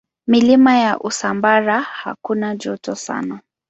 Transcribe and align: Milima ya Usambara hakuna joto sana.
Milima 0.27 0.77
ya 0.77 0.99
Usambara 0.99 1.81
hakuna 1.81 2.55
joto 2.55 2.95
sana. 2.95 3.41